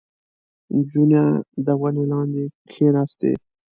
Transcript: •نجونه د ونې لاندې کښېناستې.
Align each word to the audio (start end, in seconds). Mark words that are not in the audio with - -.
•نجونه 0.75 1.21
د 1.65 1.67
ونې 1.81 2.05
لاندې 2.11 2.43
کښېناستې. 2.69 3.31